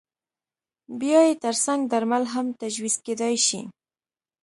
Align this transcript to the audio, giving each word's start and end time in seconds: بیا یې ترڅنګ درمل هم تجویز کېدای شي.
بیا 0.99 1.19
یې 1.27 1.33
ترڅنګ 1.43 1.79
درمل 1.91 2.23
هم 2.33 2.47
تجویز 2.61 2.95
کېدای 3.05 3.35
شي. 3.47 3.61